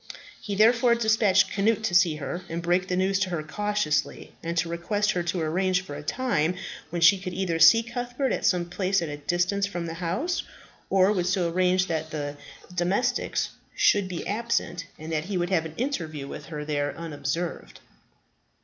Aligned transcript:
He 0.41 0.55
therefore 0.55 0.95
despatched 0.95 1.51
Cnut 1.53 1.83
to 1.83 1.93
see 1.93 2.15
her, 2.15 2.41
and 2.49 2.59
break 2.63 2.87
the 2.87 2.95
news 2.97 3.19
to 3.19 3.29
her 3.29 3.43
cautiously, 3.43 4.33
and 4.41 4.57
to 4.57 4.67
request 4.67 5.11
her 5.11 5.21
to 5.21 5.39
arrange 5.41 5.81
for 5.83 5.93
a 5.93 6.01
time 6.01 6.55
when 6.89 7.03
she 7.03 7.21
would 7.23 7.35
either 7.35 7.59
see 7.59 7.83
Cuthbert 7.83 8.31
at 8.33 8.43
some 8.43 8.65
place 8.67 9.03
at 9.03 9.09
a 9.09 9.17
distance 9.17 9.67
from 9.67 9.85
the 9.85 9.93
house, 9.93 10.41
or 10.89 11.11
would 11.11 11.27
so 11.27 11.51
arrange 11.51 11.85
that 11.85 12.09
the 12.09 12.35
domestics 12.73 13.49
should 13.75 14.07
be 14.07 14.25
absent 14.25 14.87
and 14.97 15.11
that 15.11 15.25
he 15.25 15.37
would 15.37 15.51
have 15.51 15.65
an 15.67 15.75
interview 15.77 16.27
with 16.27 16.47
her 16.47 16.65
there 16.65 16.97
unobserved. 16.97 17.79